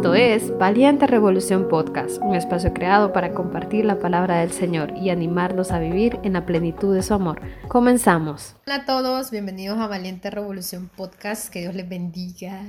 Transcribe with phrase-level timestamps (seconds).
[0.00, 5.10] Esto es Valiente Revolución Podcast, un espacio creado para compartir la palabra del Señor y
[5.10, 7.38] animarlos a vivir en la plenitud de su amor.
[7.68, 8.56] Comenzamos.
[8.66, 12.62] Hola a todos, bienvenidos a Valiente Revolución Podcast, que Dios les bendiga.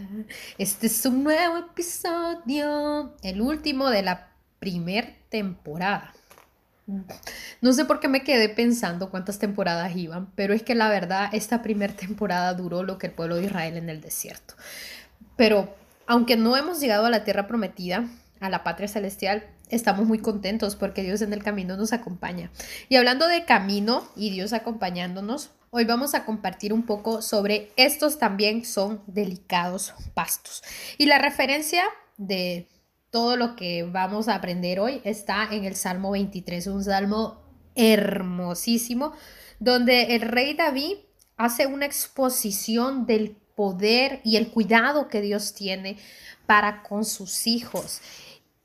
[0.58, 4.28] Este es un nuevo episodio, el último de la
[4.60, 6.12] primer temporada.
[7.62, 11.30] No sé por qué me quedé pensando cuántas temporadas iban, pero es que la verdad
[11.32, 14.56] esta primera temporada duró lo que el pueblo de Israel en el desierto.
[15.38, 15.81] Pero
[16.12, 18.06] aunque no hemos llegado a la tierra prometida,
[18.42, 22.52] a la patria celestial, estamos muy contentos porque Dios en el camino nos acompaña.
[22.90, 28.20] Y hablando de camino y Dios acompañándonos, hoy vamos a compartir un poco sobre estos
[28.20, 30.64] también son delicados pastos.
[30.98, 31.84] Y la referencia
[32.18, 32.68] de
[33.10, 37.42] todo lo que vamos a aprender hoy está en el Salmo 23, un salmo
[37.76, 39.14] hermosísimo,
[39.60, 40.98] donde el rey David
[41.38, 45.96] hace una exposición del poder y el cuidado que Dios tiene
[46.48, 48.02] para con sus hijos.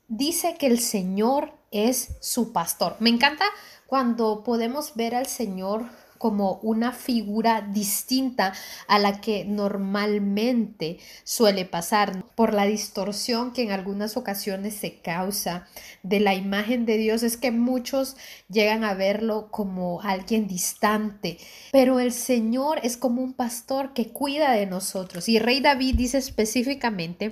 [0.07, 2.95] Dice que el Señor es su pastor.
[2.99, 3.45] Me encanta
[3.85, 5.85] cuando podemos ver al Señor
[6.17, 8.53] como una figura distinta
[8.87, 15.67] a la que normalmente suele pasar por la distorsión que en algunas ocasiones se causa
[16.03, 18.15] de la imagen de Dios es que muchos
[18.49, 21.37] llegan a verlo como alguien distante,
[21.71, 25.29] pero el Señor es como un pastor que cuida de nosotros.
[25.29, 27.29] Y Rey David dice específicamente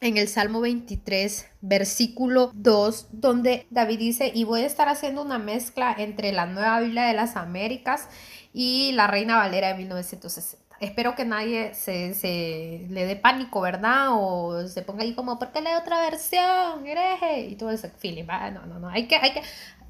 [0.00, 5.38] en el Salmo 23, versículo 2, donde David dice, y voy a estar haciendo una
[5.38, 8.08] mezcla entre la Nueva Biblia de las Américas
[8.52, 10.66] y la Reina Valera de 1960.
[10.78, 14.08] Espero que nadie se, le dé pánico, ¿verdad?
[14.10, 16.86] O se ponga ahí como, ¿por qué lee otra versión?
[16.86, 17.46] Hereje.
[17.46, 18.26] Y todo ese feeling.
[18.26, 18.88] No, no, no.
[18.90, 19.42] Hay que, hay que,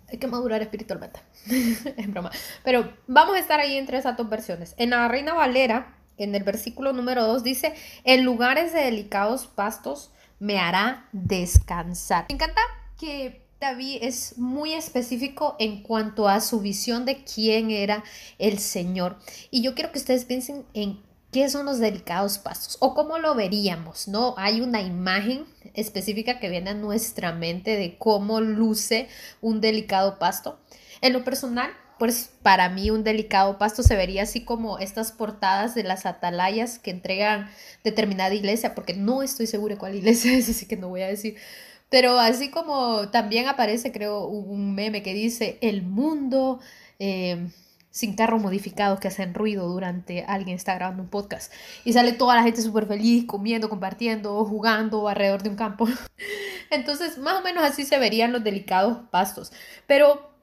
[0.08, 1.18] hay que madurar espiritualmente.
[1.46, 2.30] es broma.
[2.62, 4.76] Pero vamos a estar ahí entre esas dos versiones.
[4.78, 10.10] En la Reina Valera en el versículo número 2 dice, en lugares de delicados pastos
[10.38, 12.26] me hará descansar.
[12.28, 12.60] Me encanta
[12.98, 18.04] que David es muy específico en cuanto a su visión de quién era
[18.38, 19.16] el Señor.
[19.50, 21.00] Y yo quiero que ustedes piensen en
[21.32, 24.34] qué son los delicados pastos o cómo lo veríamos, ¿no?
[24.36, 29.08] Hay una imagen específica que viene a nuestra mente de cómo luce
[29.40, 30.58] un delicado pasto.
[31.00, 35.74] En lo personal, pues para mí un delicado pasto se vería así como estas portadas
[35.74, 37.48] de las atalayas que entregan
[37.84, 41.36] determinada iglesia, porque no estoy segura cuál iglesia es, así que no voy a decir.
[41.88, 46.60] Pero así como también aparece, creo, un meme que dice el mundo
[46.98, 47.50] em,
[47.90, 51.52] sin carros modificados que hacen ruido durante alguien está grabando un podcast.
[51.84, 55.88] Y sale toda la gente súper feliz, comiendo, compartiendo, jugando alrededor de un campo.
[56.70, 59.52] Entonces, más o menos así se verían los delicados pastos.
[59.86, 60.35] Pero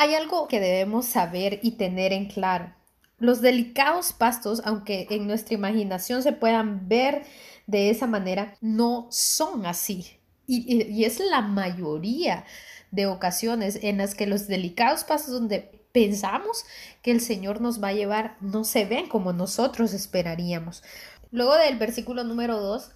[0.00, 2.72] hay algo que debemos saber y tener en claro.
[3.18, 7.24] Los delicados pastos, aunque en nuestra imaginación se puedan ver
[7.66, 10.16] de esa manera, no son así.
[10.46, 12.46] Y, es la mayoría
[12.90, 16.64] de ocasiones en las que los delicados pastos donde pensamos
[17.02, 20.82] que el Señor nos va a llevar no se ven como nosotros esperaríamos.
[21.30, 22.90] Luego del versículo número 2,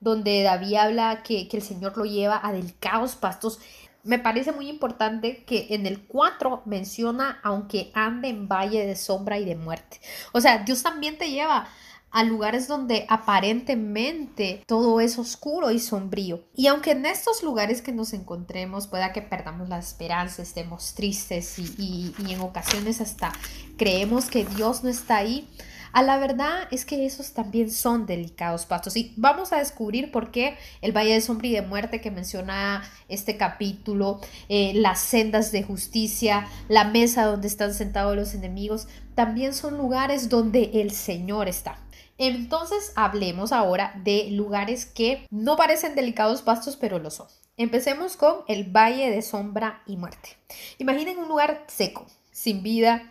[0.00, 3.58] donde David habla que, que el Señor lo lleva a delicados pastos,
[4.04, 9.38] me parece muy importante que en el 4 menciona aunque ande en valle de sombra
[9.38, 10.00] y de muerte.
[10.32, 11.68] O sea, Dios también te lleva
[12.10, 16.42] a lugares donde aparentemente todo es oscuro y sombrío.
[16.56, 21.58] Y aunque en estos lugares que nos encontremos pueda que perdamos la esperanza, estemos tristes
[21.58, 23.32] y, y en ocasiones hasta
[23.76, 25.48] creemos que Dios no está ahí,
[25.92, 30.30] a la verdad es que esos también son delicados pastos y vamos a descubrir por
[30.30, 35.52] qué el Valle de Sombra y de Muerte que menciona este capítulo, eh, las sendas
[35.52, 41.48] de justicia, la mesa donde están sentados los enemigos, también son lugares donde el Señor
[41.48, 41.78] está.
[42.18, 47.26] Entonces hablemos ahora de lugares que no parecen delicados pastos, pero lo son.
[47.56, 50.36] Empecemos con el Valle de Sombra y Muerte.
[50.78, 53.10] Imaginen un lugar seco, sin vida,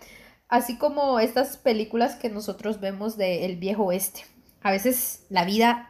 [0.49, 4.25] así como estas películas que nosotros vemos del viejo oeste.
[4.61, 5.89] A veces la vida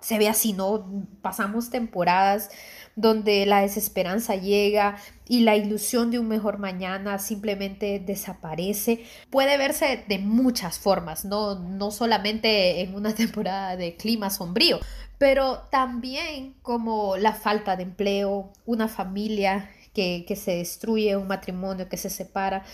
[0.00, 0.86] se ve así, ¿no?
[1.22, 2.50] Pasamos temporadas
[2.94, 9.04] donde la desesperanza llega y la ilusión de un mejor mañana simplemente desaparece.
[9.30, 14.78] Puede verse de muchas formas, no, no solamente en una temporada de clima sombrío,
[15.16, 21.88] pero también como la falta de empleo, una familia que, que se destruye, un matrimonio
[21.88, 22.64] que se separa,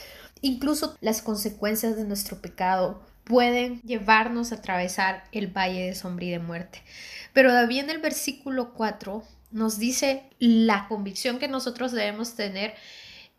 [0.43, 6.31] Incluso las consecuencias de nuestro pecado pueden llevarnos a atravesar el valle de sombra y
[6.31, 6.83] de muerte.
[7.33, 12.75] Pero David en el versículo 4 nos dice la convicción que nosotros debemos tener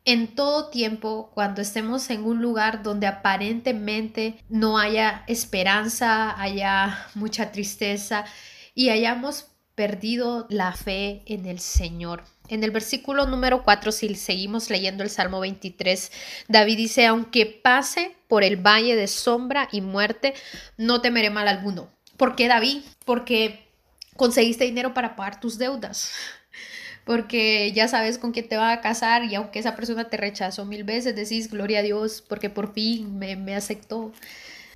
[0.06, 7.51] en todo tiempo cuando estemos en un lugar donde aparentemente no haya esperanza, haya mucha
[7.51, 8.25] tristeza
[8.74, 12.24] y hayamos perdido la fe en el Señor.
[12.51, 16.12] En el versículo número 4, si seguimos leyendo el Salmo 23,
[16.50, 20.33] David dice, aunque pase por el valle de sombra y muerte,
[20.75, 21.89] no temeré mal alguno.
[22.18, 22.81] ¿Por qué David?
[23.06, 23.69] Porque
[24.18, 26.12] conseguiste dinero para pagar tus deudas.
[27.06, 30.65] Porque ya sabes con quién te va a casar y aunque esa persona te rechazó
[30.65, 34.12] mil veces, decís, gloria a Dios, porque por fin me, me aceptó.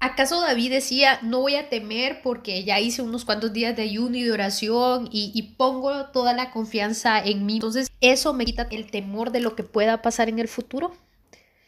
[0.06, 4.16] ¿Acaso David decía, no voy a temer porque ya hice unos cuantos días de ayuno
[4.16, 7.56] y de oración y, pongo toda la confianza en mí?
[7.56, 10.96] Entonces, ¿eso me quita el temor de lo que pueda pasar en el futuro?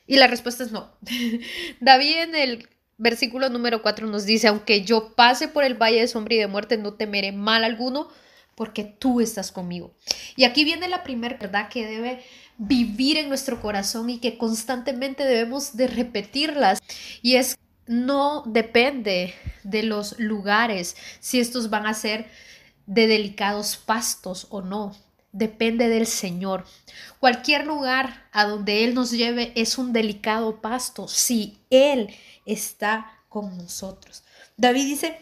[0.05, 0.91] Y la respuesta es no.
[1.81, 6.07] David en el versículo número 4 nos dice, aunque yo pase por el valle de
[6.07, 8.07] sombra y de muerte, no temeré mal alguno
[8.53, 9.95] porque tú estás conmigo.
[10.35, 12.23] Y aquí viene la primera verdad que debe
[12.59, 16.79] vivir en nuestro corazón y que constantemente debemos de repetirlas.
[17.23, 17.57] Y es
[17.87, 22.29] no depende de los lugares, si estos van a ser
[22.85, 24.95] de delicados pastos o no.
[25.31, 26.65] Depende del Señor.
[27.19, 33.57] Cualquier lugar a donde Él nos lleve es un delicado pasto si Él está con
[33.57, 34.23] nosotros.
[34.55, 35.19] David dice,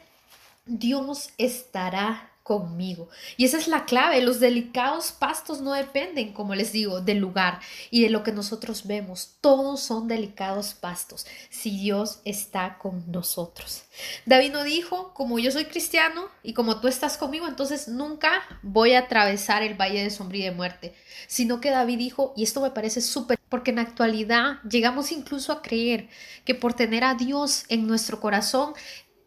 [0.65, 3.09] Dios estará conmigo.
[3.38, 4.21] Y esa es la clave.
[4.21, 7.59] Los delicados pastos no dependen, como les digo, del lugar
[7.89, 9.38] y de lo que nosotros vemos.
[9.42, 13.86] Todos son delicados pastos si Dios está con nosotros.
[14.27, 18.94] David no dijo, como yo soy cristiano y como tú estás conmigo, entonces nunca voy
[18.94, 20.94] a atravesar el valle de sombra y de muerte.
[21.25, 25.51] Sino que David dijo, y esto me parece súper, porque en la actualidad llegamos incluso
[25.51, 26.09] a creer
[26.45, 28.75] que por tener a Dios en nuestro corazón,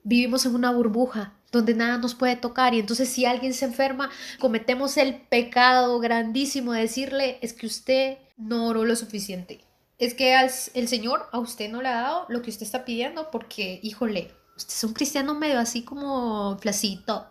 [0.05, 4.11] vivimos en una burbuja donde nada nos puede tocar y entonces si alguien se enferma,
[4.39, 9.61] cometemos el pecado grandísimo de decirle es que usted no oró lo suficiente.
[9.99, 10.37] Es que
[10.75, 14.31] el Señor a usted no le ha dado lo que usted está pidiendo porque, híjole,
[14.57, 17.27] usted es un cristiano medio así como flacito.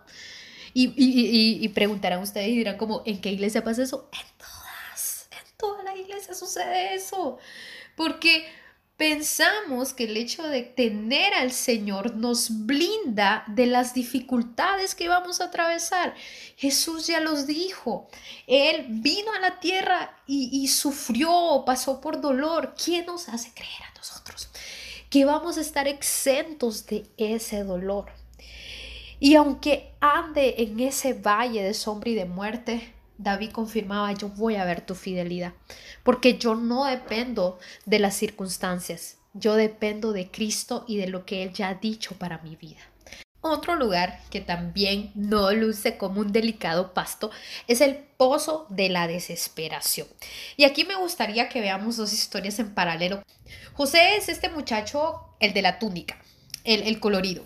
[0.74, 4.08] Y, y, y, preguntarán ustedes y dirán como, ¿en qué iglesia pasa eso?
[4.12, 7.38] En todas, en toda la iglesia sucede eso.
[7.96, 8.46] Porque
[8.98, 15.40] pensamos que el hecho de tener al Señor nos blinda de las dificultades que vamos
[15.40, 16.14] a atravesar.
[16.56, 18.08] Jesús ya los dijo.
[18.48, 22.74] Él vino a la tierra y, sufrió, pasó por dolor.
[22.74, 24.50] ¿Quién nos hace creer a nosotros
[25.08, 28.10] que vamos a estar exentos de ese dolor?
[29.20, 34.54] Y aunque ande en ese valle de sombra y de muerte, David confirmaba, yo voy
[34.54, 35.52] a ver tu fidelidad,
[36.04, 41.42] porque yo no dependo de las circunstancias, yo dependo de Cristo y de lo que
[41.42, 42.80] Él ya ha dicho para mi vida.
[43.40, 47.30] Otro lugar que también no luce como un delicado pasto
[47.68, 50.08] es el pozo de la desesperación.
[50.56, 53.22] Y aquí me gustaría que veamos dos historias en paralelo.
[53.74, 56.20] José es este muchacho, el de la túnica,
[56.64, 57.44] el, el colorido.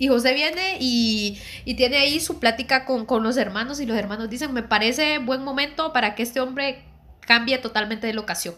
[0.00, 1.38] Y José viene y,
[1.76, 5.92] tiene ahí su plática con, los hermanos y los hermanos dicen, me parece buen momento
[5.92, 6.82] para que este hombre
[7.20, 8.54] cambie totalmente de locación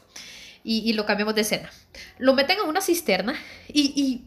[0.62, 1.68] y, lo cambiemos de escena.
[2.18, 3.34] Lo meten en una cisterna
[3.66, 4.24] y, y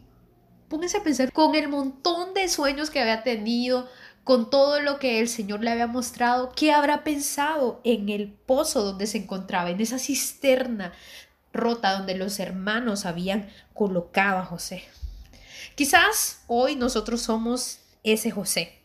[0.68, 3.88] pónganse a pensar con el montón de sueños que había tenido,
[4.22, 8.84] con todo lo que el Señor le había mostrado, ¿qué habrá pensado en el pozo
[8.84, 10.92] donde se encontraba, en esa cisterna
[11.54, 14.84] rota donde los hermanos habían colocado a José?
[15.76, 18.78] Quizás hoy nosotros somos ese José,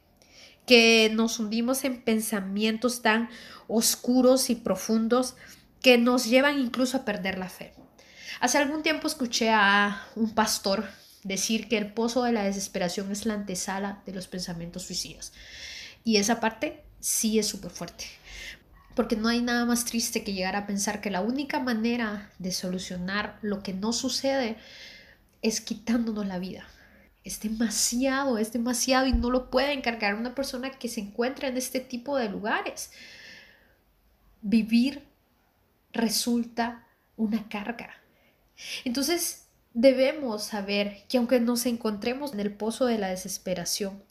[0.68, 3.30] que nos hundimos en pensamientos tan
[3.70, 5.36] oscuros y profundos
[5.82, 7.74] que nos llevan incluso a perder la fe.
[8.42, 10.86] Hace algún tiempo escuché a un pastor
[11.24, 15.32] decir que el pozo de la desesperación es la antesala de los pensamientos suicidas.
[16.04, 18.04] Y esa parte sí es súper fuerte.
[18.96, 22.52] Porque no hay nada más triste que llegar a pensar que la única manera de
[22.52, 24.58] solucionar lo que no sucede
[25.42, 26.68] es quitándonos la vida,
[27.24, 31.58] es demasiado, es demasiado y no lo puede encargar una persona que se encuentra en
[31.58, 32.92] este tipo de lugares.
[34.42, 35.08] Vivir
[35.94, 36.88] resulta
[37.18, 37.94] una carga.
[38.86, 44.04] Entonces debemos saber que aunque nos encontremos en el pozo de la desesperación,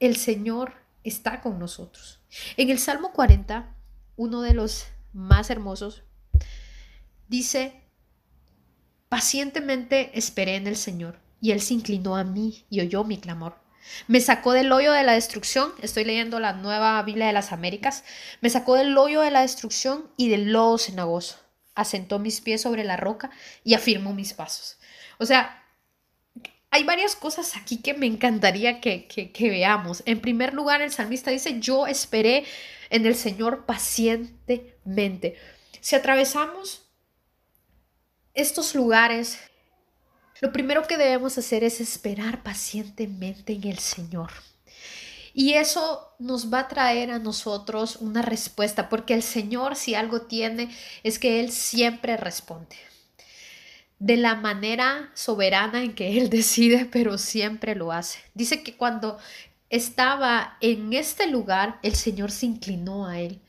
[0.00, 0.74] el Señor
[1.04, 2.20] está con nosotros.
[2.56, 3.76] En el Salmo 40,
[4.16, 6.02] uno de los más hermosos,
[7.28, 7.80] dice,
[9.08, 13.56] pacientemente esperé en el Señor y él se inclinó a mí y oyó mi clamor.
[14.06, 18.04] Me sacó del hoyo de la destrucción, estoy leyendo la nueva Biblia de las Américas,
[18.40, 21.38] me sacó del hoyo de la destrucción y del lodo cenagoso.
[21.74, 23.30] Asentó mis pies sobre la roca
[23.64, 24.78] y afirmó mis pasos.
[25.18, 25.64] O sea,
[26.70, 30.02] hay varias cosas aquí que me encantaría que, que veamos.
[30.06, 32.44] En primer lugar, el salmista dice, yo esperé
[32.90, 35.36] en el Señor pacientemente.
[35.80, 36.90] Si atravesamos
[38.34, 39.38] estos lugares
[40.40, 44.30] lo primero que debemos hacer es esperar pacientemente en el Señor.
[45.32, 50.22] Y eso nos va a traer a nosotros una respuesta, porque el Señor si algo
[50.22, 52.76] tiene es que Él siempre responde.
[53.98, 58.18] De la manera soberana en que Él decide, pero siempre lo hace.
[58.34, 59.18] Dice que cuando
[59.68, 63.40] estaba en este lugar, el Señor se inclinó a Él.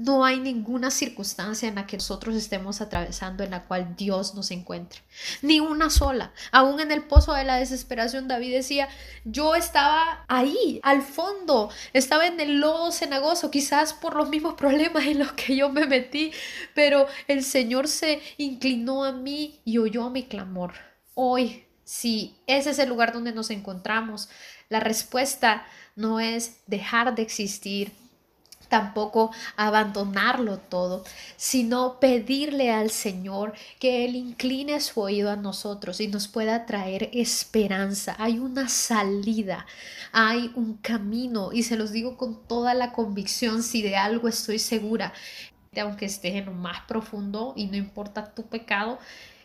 [0.00, 4.50] No hay ninguna circunstancia en la que nosotros estemos atravesando en la cual Dios nos
[4.50, 5.00] encuentre.
[5.42, 6.32] Ni una sola.
[6.52, 8.88] Aún en el pozo de la desesperación, David decía,
[9.24, 15.04] yo estaba ahí, al fondo, estaba en el lodo cenagoso, quizás por los mismos problemas
[15.04, 16.32] en los que yo me metí,
[16.74, 20.72] pero el Señor se inclinó a mí y oyó mi clamor.
[21.14, 24.30] Hoy, si ese es el lugar donde nos encontramos,
[24.70, 27.92] la respuesta no es dejar de existir,
[28.70, 31.04] tampoco abandonarlo todo,
[31.36, 37.10] sino pedirle al Señor que Él incline su oído a nosotros y nos pueda traer
[37.12, 38.16] esperanza.
[38.18, 39.66] Hay una salida,
[40.12, 44.58] hay un camino y se los digo con toda la convicción, si de algo estoy
[44.58, 45.12] segura,
[45.78, 48.98] aunque estés en lo más profundo y no importa tu pecado,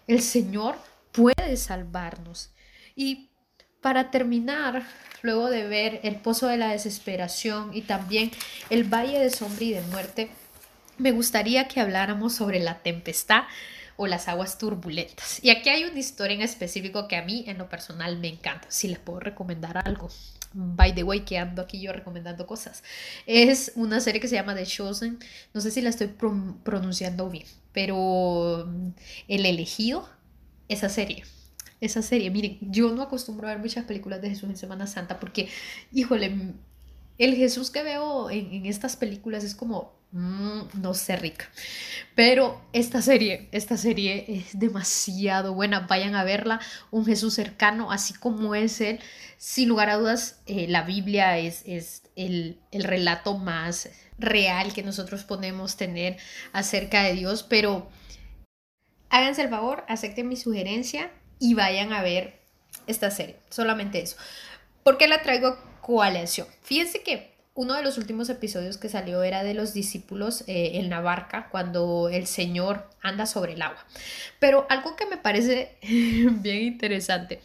[0.08, 0.78] el Señor
[1.12, 2.52] puede salvarnos.
[2.96, 3.30] Y
[3.86, 4.82] para terminar,
[5.22, 8.32] luego de ver el pozo de la desesperación y también
[8.72, 10.32] el valle de sombra y de muerte,
[10.98, 13.44] me gustaría que habláramos sobre la tempestad
[13.96, 15.38] o las aguas turbulentas.
[15.44, 18.66] Y aquí hay una historia en específico que a mí en lo personal me encanta.
[18.72, 20.10] Si les puedo recomendar algo.
[20.54, 22.84] By the way, que ando aquí yo recomendando cosas.
[23.28, 25.20] Es una serie que se llama The Chosen.
[25.54, 28.68] No sé si la estoy pronunciando bien, pero
[29.28, 30.10] El elegido,
[30.70, 31.24] esa serie
[31.82, 32.30] esa serie.
[32.30, 35.50] Miren, yo no acostumbro a ver muchas películas de Jesús en Semana Santa porque,
[35.92, 36.54] híjole,
[37.18, 41.50] el Jesús que veo en, estas películas es como, mm, no sé, rica.
[42.14, 45.82] Pero esta serie, esta serie es demasiado buena.
[45.82, 46.60] Vayan a verla.
[46.92, 49.00] Un Jesús cercano, así como es él.
[49.38, 54.84] Sin lugar a dudas, eh, la Biblia es, es el, el relato más real que
[54.84, 56.18] nosotros podemos tener
[56.52, 57.44] acerca de Dios.
[57.44, 57.90] Pero
[59.10, 62.40] háganse el favor, acepten mi sugerencia y vayan a ver
[62.88, 63.36] esta serie.
[63.50, 64.18] Solamente eso.
[64.84, 66.48] ¿Por qué la traigo coalición?
[66.62, 70.90] Fíjense que uno de los últimos episodios que salió era de los discípulos eh, en
[70.90, 73.84] la barca cuando el Señor anda sobre el agua.
[74.40, 77.40] Pero algo que me parece bien interesante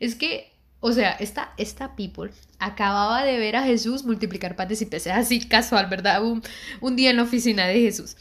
[0.00, 4.86] es que, o sea, esta, esta people acababa de ver a Jesús multiplicar panes y
[4.86, 6.22] peces, así casual, ¿verdad?
[6.22, 6.42] Un,
[6.82, 8.16] un día en la oficina de Jesús.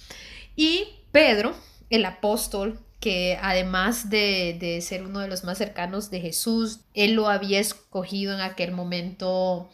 [0.55, 1.55] Y Pedro,
[1.89, 7.27] el apóstol, que además de, ser uno de los más cercanos de Jesús, él lo
[7.27, 9.69] había escogido en aquel momento,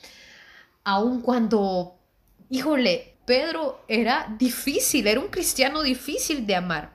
[0.84, 2.00] aun cuando,
[2.50, 6.92] híjole, Pedro era difícil, era un cristiano difícil de amar.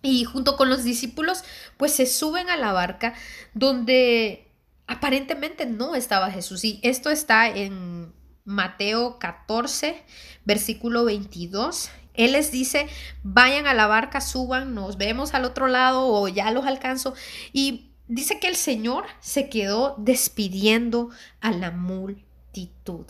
[0.00, 1.42] Y junto con los discípulos,
[1.76, 3.14] pues se suben a la barca
[3.52, 4.46] donde
[4.86, 6.64] aparentemente no estaba Jesús.
[6.64, 8.12] Y esto está en
[8.44, 10.04] Mateo 14,
[10.44, 12.86] versículo 22 él les dice,
[13.24, 17.14] vayan a la barca, suban, nos vemos al otro lado o ya los alcanzo.
[17.52, 23.06] Y dice que el Señor se quedó despidiendo a la multitud.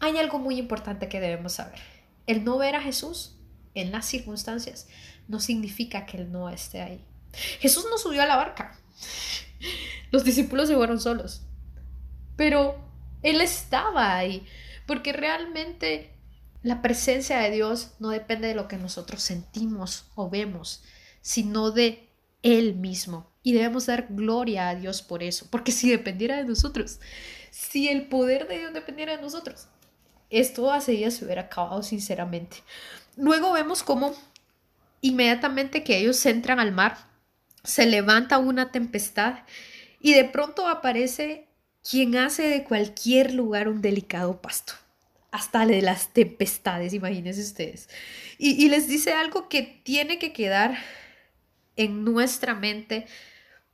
[0.00, 1.78] Hay algo muy importante que debemos saber.
[2.26, 3.36] El no ver a Jesús
[3.74, 4.88] en las circunstancias
[5.28, 7.04] no significa que Él no esté ahí.
[7.60, 8.76] Jesús no subió a la barca.
[10.10, 11.42] Los discípulos se fueron solos.
[12.36, 12.76] Pero
[13.22, 14.46] Él estaba ahí.
[14.86, 16.17] Porque realmente
[16.68, 20.84] la presencia de Dios no depende de lo que nosotros sentimos o vemos,
[21.22, 22.10] sino de
[22.42, 23.32] Él mismo.
[23.42, 27.00] Y debemos dar gloria a Dios por eso, porque si dependiera de nosotros,
[27.50, 29.68] si el poder de Dios dependiera de nosotros,
[30.28, 32.58] esto hace días se hubiera acabado sinceramente.
[33.16, 34.14] Luego vemos cómo
[35.00, 36.98] inmediatamente que ellos entran al mar,
[37.64, 39.38] se levanta una tempestad
[40.00, 41.48] y de pronto aparece
[41.82, 44.74] quien hace de cualquier lugar un delicado pasto
[45.30, 47.88] hasta de las tempestades, imagínense ustedes.
[48.38, 50.78] Y, les dice algo que tiene que quedar
[51.76, 53.06] en nuestra mente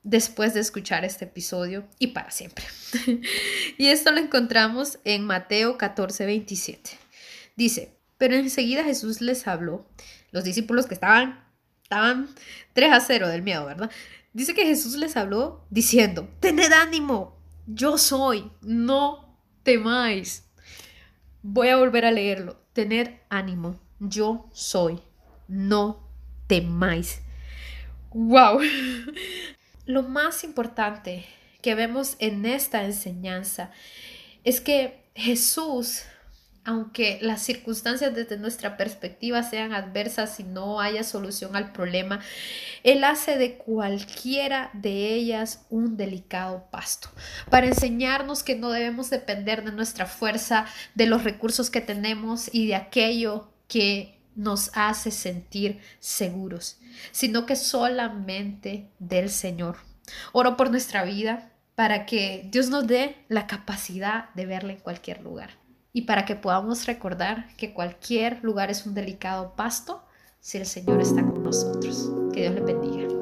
[0.03, 2.65] después de escuchar este episodio y para siempre.
[3.79, 6.91] y esto lo encontramos en Mateo 14, 27.
[7.57, 9.87] Dice, pero enseguida Jesús les habló,
[10.33, 11.45] los discípulos que estaban,
[11.83, 12.29] estaban
[12.73, 13.91] 3 a 0 del miedo, ¿verdad?
[14.33, 20.44] Dice que Jesús les habló diciendo, tened ánimo, yo soy, no temáis.
[21.47, 22.57] Voy a volver a leerlo.
[22.73, 23.79] Tener ánimo.
[24.01, 24.99] Yo soy.
[25.47, 26.09] No
[26.47, 27.21] temáis.
[28.15, 28.61] ¡Wow!
[29.85, 31.27] Lo más importante
[31.61, 33.73] que vemos en esta enseñanza
[34.43, 36.05] es que Jesús
[36.65, 42.21] aunque las circunstancias desde nuestra perspectiva sean adversas y no haya solución al problema,
[42.83, 47.11] Él hace de cualquiera de ellas un delicado pasto,
[47.51, 52.67] para enseñarnos que no debemos depender de nuestra fuerza, de los recursos que tenemos y
[52.67, 56.79] de aquello que nos hace sentir seguros,
[57.13, 59.77] sino que solamente del Señor.
[60.33, 65.21] Oro por nuestra vida para que Dios nos dé la capacidad de verla en cualquier
[65.23, 65.64] lugar
[65.95, 70.03] y para que podamos recordar que cualquier lugar es un delicado pasto
[70.41, 72.11] si el Señor está con nosotros.
[72.33, 73.14] Que Dios le bendiga.